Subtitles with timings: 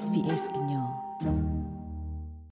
[0.00, 0.86] SBS ညော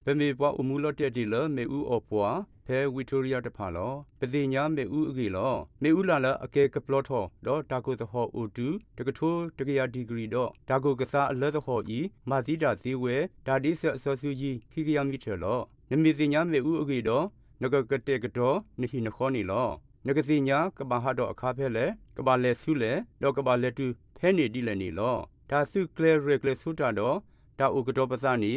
[0.05, 8.67] ပမေပွားအမှုလော့တက်တီလမေဦးအပွားဖဲဝီတိုရီယာတဖာလောပတိညာမေဦးအကေလောမေဦးလာလအကေကပလော့ထောဒေါ်တာကိုသဟောအိုတူ
[8.97, 11.99] တကထိုးတကရာဒီဂရီတော့ဒါကိုကစားအလဲသဟောဤ
[12.29, 13.15] မာသီတာဇီဝဲ
[13.47, 17.25] ဒါဒီဆအစောဆူကြီးခိကရမီထေလောနမီတိညာမေဦးအကေတော့
[17.61, 19.67] နဂကတဲ့ကတော့နိဟိနခောနီလော
[20.07, 21.85] နဂစီညာကဘာဟာတော့အခါဖဲလေ
[22.17, 23.85] ကဘာလဲဆူလေတော့ကဘာလဲတူ
[24.17, 25.17] ဖဲနေဒီလည်းနေလော
[25.49, 27.17] ဒါစုကလေရကလေဆူတာတော့
[27.61, 28.53] ဒါဥကတော့ပစနီ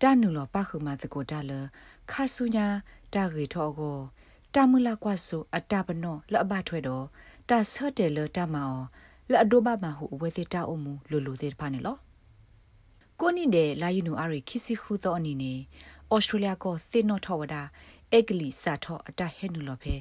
[0.01, 1.53] တနုလောပခုမသကိုတလ
[2.11, 2.67] ခါဆုညာ
[3.13, 3.99] တရီထောကို
[4.55, 7.05] တမလာကွာဆုအတပနောလအဘထွဲတော့
[7.49, 8.75] တဆော့တယ်လတမော
[9.31, 11.97] လအဒိုဘမဟုဝေစီတာအမှုလိုလိုသေးဖာနေလော
[13.21, 15.59] ကိုနိတဲ့လာယူနူအရီခီစီခုသောအနေနဲ့
[16.15, 17.63] ဩစတြေးလျကိုသေနောထောဝဒါ
[18.13, 19.95] အက်ကလီစာထောအတဟဲနူလောဖဲ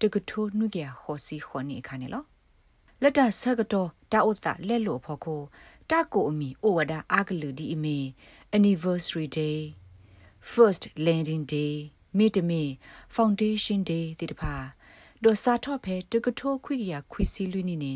[0.00, 2.24] တကထိုးနုကရခေါ်စီခေါ်နေခါနေလော
[3.02, 5.42] လက်တာဆကတော့တာဥတာလက်လို့ဖို့ကို
[5.90, 7.98] တကိုအမီအိုဝဒါအာဂလူဒီအမီ
[8.56, 9.58] anniversary day
[10.52, 11.74] first landing day
[12.18, 12.62] meet me
[13.16, 14.54] foundation day တိတဖာ
[15.24, 17.94] ဒေါ်စာထော့ဖဲတကထိုးခွိကရခွီစီလူနီနေ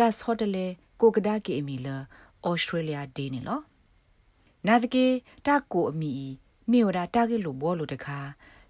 [0.00, 0.66] တက်ဟော့တလေ
[1.00, 1.96] ကိုကဒါကေအမီလာ
[2.48, 3.60] ဩစတြေးလျဒေးနေလော
[4.66, 5.06] နာတကေ
[5.46, 6.12] တာကိုအမီ
[6.70, 8.18] မြေဝဒတာကေလိုဘောလိုတခါ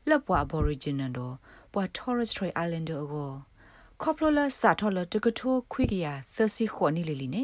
[0.09, 1.35] လက်ပွား aboriginal တော့
[1.73, 3.31] ပွာ Torres Strait Islander ကို
[4.03, 7.43] ခေါပလိုလာစာထော်လတကထိုးခွိကရသစီခေါ်နေလေလီနေ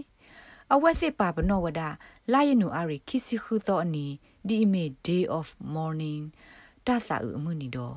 [0.75, 1.81] အဝက်စစ်ပါဘနောဝဒ
[2.33, 4.06] လာယနူအရိခိစီခုသောအနီ
[4.49, 6.22] ဒီအမေ day of morning
[6.87, 7.97] တသအမှုနီတော့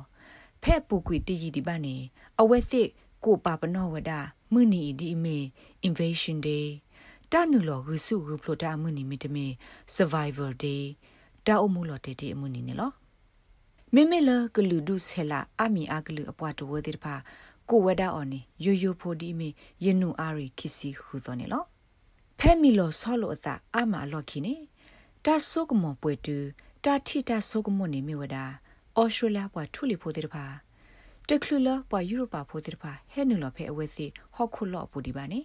[0.62, 1.96] ဖဲ့ပူကွီတီကြီးဒီပါနေ
[2.40, 2.88] အဝက်စစ်
[3.24, 4.12] ကိုပါပနောဝဒ
[4.52, 5.38] မှုနီဒီအမေ
[5.88, 6.66] invasion day
[7.32, 9.46] တနုလောဂုစုဂုဖလိုတာမှုနီမီတမေ
[9.94, 10.82] survivor day
[11.46, 12.90] တာအမှုလောတေတီအမှုနီနေလော
[13.94, 17.14] မေမေလကလူဒုဆဲလာအမီအကလူအပွားတဝဲတိဖာ
[17.68, 19.48] ကိုဝဒအော်နီယိုယိုဖိုဒီမီ
[19.84, 21.64] ယနုအာရီခီစီဟူသောနေလော
[22.38, 24.54] ဖဲမီလောဆောလောအသာအမလော်ခီနေ
[25.24, 26.36] တာဆုကမောပွေတူ
[26.84, 28.44] တာထီတာဆုကမောနေမြဝဒါ
[28.96, 30.44] အော်စတြေးလျပွားထူလီဖိုတိဖာ
[31.28, 35.40] တကလူလပွားယူရိုပါဖိုတိဖာဟဲနုလောဖဲအဝဲစီဟော့ခုလော့ပူဒီပါနေ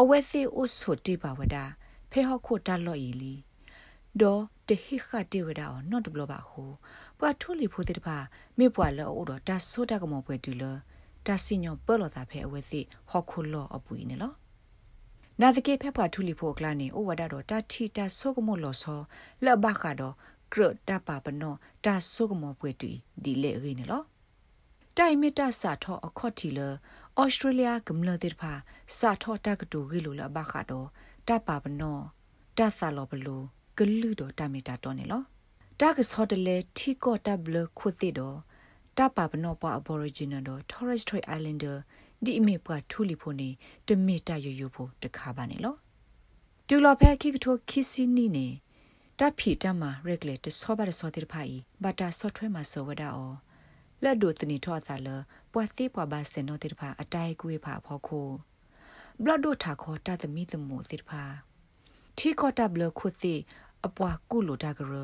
[0.00, 1.64] အဝဲစီအိုဆိုတေပါဝဒါ
[2.10, 3.34] ဖဲဟော့ခုတာလော့ဤလီ
[4.20, 6.62] ဒေါ်တဟိခတေဝဒါအော်နော့တဘလပါခု
[7.18, 8.16] ပွားထူလီဖိုတိဖာ
[8.58, 10.64] မေပွားလောအိုတော့တာဆိုတာကမောပွေတူလ
[11.26, 14.32] တာစီညောပလောတာဖဲအဝဲစီဟော့ခုလော့အပူနေလော
[15.40, 19.00] နာသကေဖက်ပွားထူလီဖိုကလာနေဩဝဒါတော့တာထီတာဆုကမောလောဆော
[19.44, 20.14] လဘခါတော့
[20.52, 21.54] ကရတပါပနော
[21.84, 22.90] တာဆုကမောပွေတူ
[23.22, 24.04] ဒီလေရင်းနော်
[24.98, 26.60] တိုင်မီတာစာထောအခေါ်တီလ
[27.20, 28.52] ဩစတြေးလျကမ္လတိဖာ
[28.98, 30.86] စာထောတကတူဂီလိုလဘခါတော့
[31.28, 31.98] တပါပနော
[32.58, 33.42] တဆာလောဘလို
[33.76, 35.22] ဂလူတော့တမီတာတော့နေလော
[35.80, 38.36] တကဆောတလေထီကောတဘလခုတိတော့
[38.98, 41.76] တပါပနောပွား Aboriginal တော့ Torres Strait Islander
[42.24, 43.48] ဒီအမေပွားထူလီဖို့နေ
[43.86, 45.74] တမီတရရဖို့တခါပါနေလော
[46.68, 48.46] တူလော်ဖဲခိကထိုခီစီနီနေ
[49.18, 53.34] တပ်ဖီတမရက်လေတဆောပါတဆောတိဖိုင်ဘတာဆော့ထွဲမှာဆောဝဒါအော
[54.04, 55.08] လက်ဒိုတနီထောအသာလ
[55.52, 58.28] ပွားသေးပွားပါစင်နောတိဖာအတိုင်ကွေးဖာဖောခို
[59.22, 61.22] ဘလဒိုထာခေါ်တသမီသမိုတိဖာ
[62.16, 63.34] ထီခေါ်တဘလခုသိ
[63.86, 64.94] အပွားကုလိုတာကရ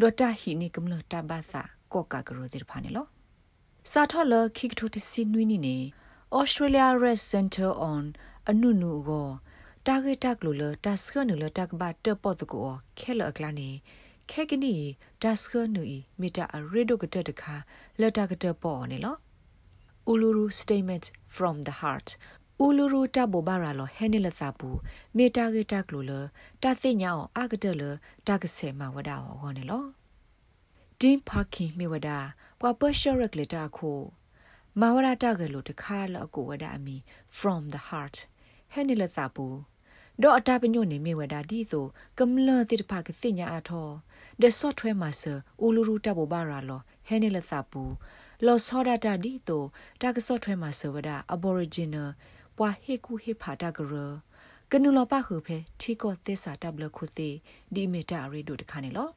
[0.00, 3.06] ဒိုတာဟီနီကမလတာဘာသာကောကာကရတိဖာနေလော
[3.90, 5.76] စာထောလခိကထိုတစီနွီနီနေ
[6.38, 8.04] Australia Red Center on
[8.48, 9.28] အနုနုကို
[9.86, 12.68] တာဂက်တက်လိုလတာစခနလတက်ဘတ်တပတ်ကို
[12.98, 13.68] ခဲလအကလာနေ
[14.30, 14.74] ခဲကနီ
[15.22, 17.54] ဒါစခနူဤမီတာအရီဒိုကတတခါ
[18.00, 19.16] လက်တာကတပေါ်နေလော
[20.10, 21.04] Uluru statement
[21.36, 22.08] from the heart
[22.64, 24.68] Uluru တဘောဘာရာလောဟဲနေလစာပူ
[25.16, 26.12] မီတာဂက်တက်လိုလ
[26.62, 27.82] တာသိညာအောင်အကတလ
[28.26, 29.84] တာကဆေမဝဒါဟောနေလော
[31.00, 32.18] Dean Parking မြေဝဒါ
[32.60, 33.98] ကွာပရှရက်လက်တာခို
[34.80, 36.96] မဝရတာကလိုတခါလအကိုဝဒအမီ
[37.38, 38.16] from the heart
[38.72, 39.46] ဟဲနေလစာပူ
[40.22, 41.84] ဒေါ်အတာပညိုနေမေဝဒါဒီဆို
[42.18, 43.88] ကမလတိတဖကစိညာအထော
[44.42, 47.82] ဒဆော့ထွဲမှာဆူလူရူတဘဘာရာလောဟဲနေလစာပူ
[48.46, 49.62] လောဆောဒတာဒီတို
[50.02, 52.08] တာကဆော့ထွဲမှာဆဝဒါ aboriginal
[52.56, 53.92] ပွာဟေကူဟေဖာတာကရ
[54.70, 57.34] ကနူလပခုဖဲထီကောသစ္စာတပ်လခုသေး
[57.74, 59.08] ဒီမီတာရီဒိုတခါနေလော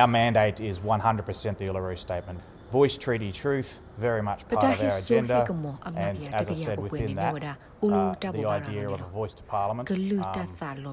[0.00, 2.38] Our mandate is 100% the Uluru Statement.
[2.70, 5.46] Voice treaty truth, very much part of our agenda.
[5.94, 7.32] And as I said, within that,
[7.82, 10.08] uh, the idea of a voice to Parliament um,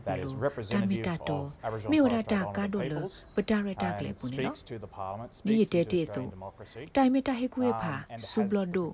[0.05, 5.33] that is representative of Aboriginal and Torres Strait Islander peoples and speaks to the Parliament,
[5.33, 6.83] speaks to Australian democracy.
[6.97, 7.95] တိုင်မီတာဟေကွေဖာ
[8.29, 8.89] ဆူဘလဒို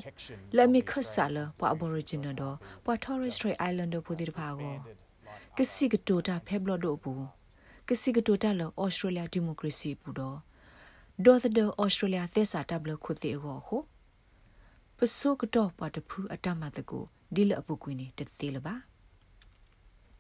[0.58, 2.56] လက်မီခဆာလပွာအဘော်ရီဂျင်နယ်တော့
[2.86, 4.76] ပွာ Torres Strait Islander ပူဒီဖာကို
[5.58, 7.24] ကစီကတိုတာဖဲဘလဒိုဘူး
[11.19, 13.77] ဒီမိုကရေစီပူတော့ဒေါ်သဒဩစတြေးလျသစ္စာတပ်လခုတေကိုခု
[14.98, 17.00] ပစုကတော့ပတ်တဖူးအတမတကူ
[17.36, 18.75] ဒီလအပုကွင်းနေတသေးလပါ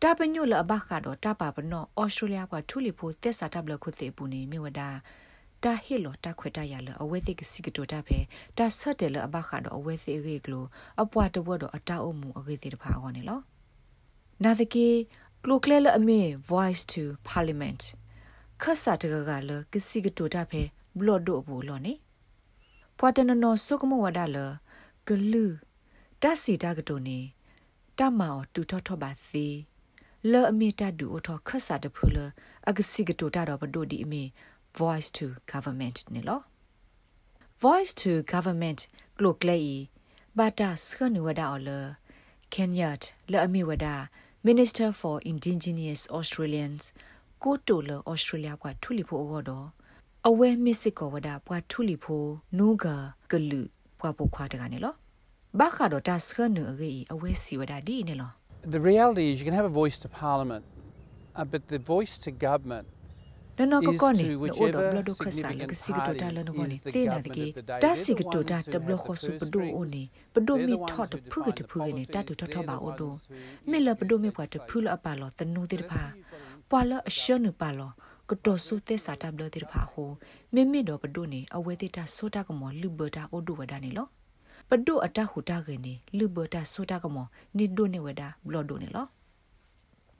[0.01, 4.89] တပညိုလအဘခါတော့တပါပနောဩစတြေးလျကထူလီဖိုသစ္စာတပ်လခုတေပူနေမြဝဒါ
[5.63, 8.19] တာဟီလိုတာခွေတရလအဝဲသိကစီကတိုတာဖဲ
[8.57, 10.65] တာဆက်တယ်လအဘခါတော့အဝဲစီရေကလို
[11.01, 13.39] အပွားတဘွတ်တော့အတာအုံမူအဂေတိတဖာကောနေလော
[14.43, 14.87] နာတကေ
[15.43, 17.81] ကလိုကလဲလအမေ voice to parliament
[18.61, 20.63] ခဆာတကကလကစီကတိုတာဖဲ
[20.97, 21.93] ဘလော့ဒိုဘူးလောနေ
[22.97, 24.37] ပွာတနနောဆုကမဝဒါလ
[25.07, 25.45] ဂလူ
[26.21, 27.19] တစီတာကတိုနေ
[27.99, 29.45] တမောင်တူထောထောပါစီ
[30.31, 32.17] လောအမီတဒူအထောခဆာတဖူလ
[32.69, 34.23] အကစီကတိုတာတော့ဘဒိုဒီအမီ
[34.79, 36.39] voice to government နေလော
[37.63, 38.79] voice to government
[39.17, 39.59] ကလုကလေ
[40.37, 41.69] ဘာတာစခနဝဒါအလ
[42.53, 43.01] Kenyat
[43.31, 43.95] လောအမီဝဒါ
[44.47, 46.83] Minister for Indigenous Australians
[47.43, 49.67] ကိုတိုလ Australia ကထူလီဖို့အော်တော့
[50.27, 52.23] အဝဲမစ်စစ်ကောဝဒပွားထူလီဖို
[52.57, 52.95] နူဂါ
[53.31, 53.61] ကလူ
[53.99, 54.93] ပွားပိုခွာတကနေလော
[55.59, 58.31] ဘာခါတော့တတ်စခနအဂေအဝဲစီဝဒဒီနေလော
[58.75, 60.63] The reality is you can have a voice to parliament
[61.39, 62.85] uh, but the voice to government
[63.59, 67.45] နနကကောနေနိုဒဘလဒခဆာလကစီကတိုတာလနကောနေတေနာတကေ
[67.83, 73.13] တာစီကတိုတာတဘလခဆုပဒိုအိုနေပဒိုမီထော့တဖုကတဖုကနေတတူထော့ထော့ပါအိုဒို
[73.69, 76.03] မေလပဒိုမေပွားတဖုလအပါလောတနူတေတဖာ
[76.69, 77.91] ပွာလအရှနပါလော
[78.29, 80.11] ကတော်ဆုတဲ့စာတပ်လို့တဲ့ဖာဟို
[80.53, 84.07] မိမိတော့ပဒုနေအဝဲတဲ့တာဆိုတာကမောလူဘတာအိုဒုဝဒနေလော
[84.69, 87.27] ပဒုအတဟူတာကနေလူဘတာဆိုတာကမော
[87.57, 89.07] နိဒုနေဝဒဘလော့ဒုနေလော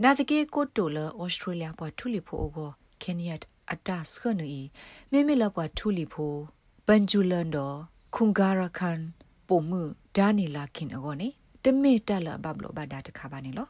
[0.04, 2.70] နာတကေကိုတိုလဩစတြေးလျပွားထူလီဖိုအိုကို
[3.04, 3.42] ကန်ယတ်
[3.72, 4.62] အတစခနီ
[5.12, 6.34] မိမိလပွားထူလီဖို
[6.88, 7.72] ဘန်ဂျူလန်ဒို
[8.16, 9.00] ခုန်ဂါရာခန်
[9.48, 9.82] ပုံမှု
[10.16, 11.28] ဒါနီလာခင်အကောနေ
[11.64, 13.68] တမေတလဘဘလဘဒါတခါပါနေလော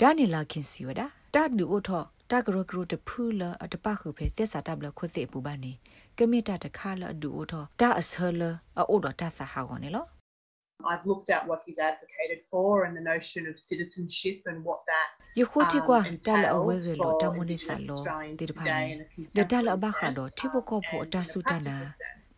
[0.00, 1.00] ဒါနီလာခင်စီဝဒ
[1.34, 5.72] တာဒူအိုထော တာဂရဂရတဖူလအတပခုဖေသက်စာတပ်လခွစေပူပါနေ
[6.18, 8.42] ကမေတာတခါလအဒူအိုထောတာအဆလ
[8.78, 10.06] အိုဒတာစာဟာကောနေလော
[10.92, 15.08] I've looked at what he's advocated for and the notion of citizenship and what that
[15.40, 18.02] ယခုတိကွာတလအဝဲကလောတမနိဆာလော
[18.38, 18.92] တိတဖာနေ
[19.36, 21.76] ဒတလအဘခါတော့တိဘကောဖို့အတဆုတနာ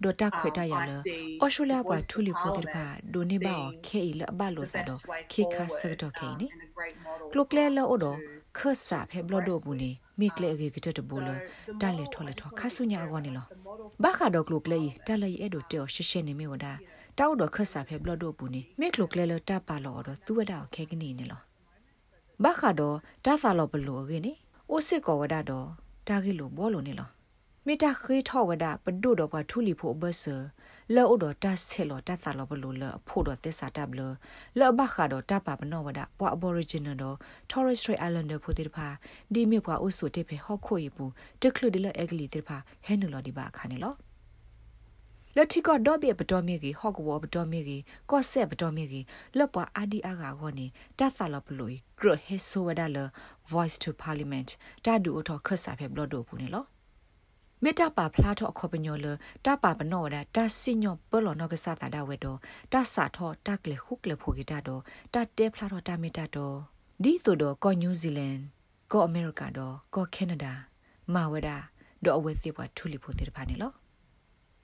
[0.05, 0.93] ဒတာခွေတရလ
[1.41, 3.57] အော်စတြေးလျကထူလီဖိုတိဖာဒိုနေဘာ
[3.87, 5.01] ခေလအဘလောဆာတော့
[5.33, 6.47] ခေခါဆတော့ခေနေ
[7.33, 8.19] ကလုကလဲလောတော့
[8.59, 11.29] ခဆာဖဲဘလဒိုဘူးနေမိကလေအကေကတတဘူလ
[11.81, 13.47] တလေထော်လေထော်ခါဆုညာကောနေလော
[14.03, 16.73] ဘာခါတော့ကလုကလေတလေအဲ့ဒိုတေရှရှနေမေဝဒါ
[17.19, 21.41] တောက်တော့ခဆာဖဲဘလဒိုဘူးနေမိကလုကလေလတပါလောတော့သူဝဒါခဲကနေနေလော
[22.45, 24.33] ဘာခါတော့တာသာလောဘလိုအကေနေ
[24.71, 25.67] အိုစစ်ကောဝဒါတော့
[26.09, 27.11] တာဂီလိုဘောလိုနေလော
[27.67, 30.25] မေတာခေထောဝဒပဒုတော့ဘထူလီဖို့ဘဆ
[30.95, 34.01] လောအိုတော့တတ်ဆဲလောတတ်စာလောဘလိုလဖို့တော့သစ္စာတပ်လ
[34.59, 37.17] လောဘခါတော့တပါပနောဝဒပွာအဘော်ရီဂျင်နယ်တော့
[37.51, 38.89] Torres Strait Islander ဖို့တိဖာ
[39.35, 41.05] ဒီမြေပွာအိုဆိုတေဖေဟော့ခွေပူ
[41.43, 43.95] တခလူဒီလအဂလီတိဖာဟဲနလောဒီပါခါနေလော
[45.37, 49.05] လက်တီကတော့ဘေပတော်မီကြီးဟော့ကဝပတော်မီကြီးကော့ဆက်ပတော်မီကြီး
[49.39, 50.67] လောပွာအာဒီအာဂါကောနေ
[50.99, 52.99] တတ်စာလောဘလိုဂရဟေဆိုဝဒလ
[53.53, 54.51] voice to parliament
[54.85, 56.65] တာဒူအထောခဆာဖေဘလော့ဒိုပူနေလော
[57.65, 59.07] မေတ္တာပါဖလားထောအခေါ်ပညောလ
[59.47, 62.37] တပါပနောဒတာစညောပလောနောကစားတာဒဝေတော
[62.73, 64.83] တဆာထောတကလေခုကလေဖိုဂီတာတော့
[65.15, 66.57] တတဲဖလားထောတမေတ္တာတော့
[67.03, 68.37] ဒီဆိုတော့ကောနယူးဇီလန်
[68.93, 70.53] ကောအမေရိကတော့ကောကနေဒါ
[71.15, 71.57] မာဝဒါ
[72.05, 73.73] တော့အဝဲစီပွားထူလီဖိုတေတပါနေလော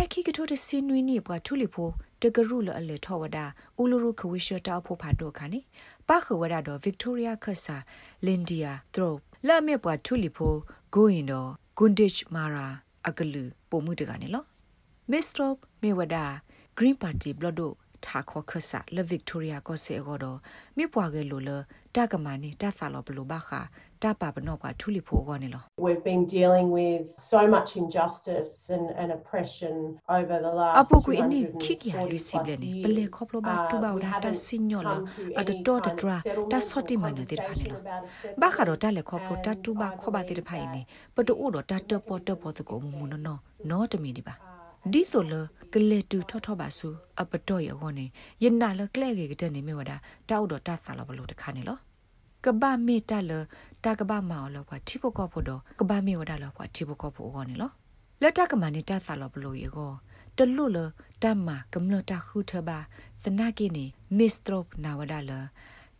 [0.02, 1.88] အခီကထိုတစင်နွီနီပွားထူလီဖို
[2.22, 3.44] တကရုလအလေထောဝဒါ
[3.80, 5.60] ဥလူရုခဝိရှတာဖို့ဖာတော့ခါနေ
[6.08, 7.76] ပါခဝဒါတော့ဗစ်တိုးရီယာခဆာ
[8.26, 9.14] လင်ဒီယာသရို
[9.46, 10.54] လာမေပွားထူလီဖို
[10.94, 12.66] ဂိုရင်တော့ဂွန်ဒစ်မာရာ
[13.08, 14.44] အကလူပုံမှုတကနေလော
[15.10, 16.24] မစ္စထပ်မေဝဒါ
[16.78, 17.72] Green Party ဘလဒို
[18.04, 20.26] ထာခောခဆာလဗစ်တိုးရီယာကိုစေဂောဒ
[20.76, 21.50] မြေပွားကလေးလိုလ
[21.94, 23.60] တကမာနီတဆာလောဘလိုဘာခာ
[24.04, 29.74] တပါပနောကထူလီဖိုကောနေလော We've been dealing with so much injustice and, and oppression
[30.18, 34.90] over the last အပုကွေအနိခိကယာလီစီဘလနေပလေခေါပလိုဘာတူဘာဝဒါတစညောလ
[35.40, 36.16] အတတော်တဒရာ
[36.52, 37.80] တဆော့တီမနတဲ့ဖာနေလော
[38.42, 40.82] ဘာခါတော့တလေခေါပလိုတတူဘာခေါဘာတဲ့ဖိုင်နေ
[41.14, 43.24] ပတူအိုတော့တတပေါ်တပေါ်တကိုမမူနော်
[43.70, 44.34] နော်တမီဒီပါ
[44.92, 45.34] ဒီဆိုလ
[45.74, 46.88] ကလေတူထောထောပါဆူ
[47.20, 48.06] အပတော့ရောနေ
[48.42, 49.96] ယနာလကလဲကေကတဲ့နေမြဝတာ
[50.28, 51.78] တောက်တော့တဆာလဘလို့တခါနေလော
[52.44, 53.32] ကဘာမေတလ
[53.84, 57.70] တာကဘာမောလဘတိပကောဖို့တော့ကဘာမေဝဒါလဘတိပကောဖို့ဟောနေလော
[58.22, 59.92] လက်တကမနေတာဆာလဘလို့ရေကို
[60.36, 60.78] တလူလ
[61.22, 62.78] တမကမ္လတာခုထဘာ
[63.22, 63.84] စနာကိနေ
[64.16, 65.32] မစ္စထရောနာဝဒါလ